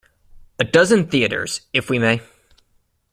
A 0.57 0.63
dozen 0.63 1.05
theatres, 1.09 1.67
if 1.73 1.87
we 1.87 1.99
may. 1.99 2.23